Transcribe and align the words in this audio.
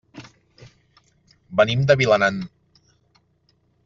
Venim 1.61 1.83
de 1.91 1.97
Vilanant. 2.03 2.41